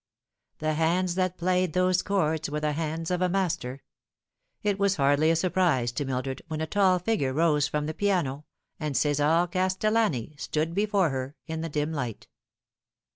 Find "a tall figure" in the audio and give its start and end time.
6.59-7.33